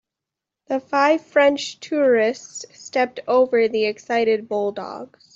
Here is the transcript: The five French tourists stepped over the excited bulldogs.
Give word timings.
The 0.65 0.79
five 0.79 1.21
French 1.23 1.79
tourists 1.79 2.65
stepped 2.73 3.19
over 3.27 3.67
the 3.67 3.85
excited 3.85 4.49
bulldogs. 4.49 5.29